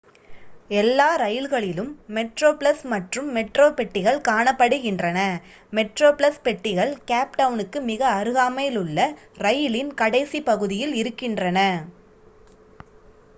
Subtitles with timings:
[0.75, 5.19] எல்லா ரயில்களிலும் மெட்ரோப்ளஸ் மற்றும் மெட்ரோ பெட்டிகள் காணப்படுகின்றன
[5.73, 8.99] மெட்ரோப்ளஸ் பெட்டிகள் கேப் டவுணுக்கு மிக அருகாமைலுள்ள
[9.39, 11.59] இரயிலின் கடைசிப் பகுதியில் இருக்கின்றன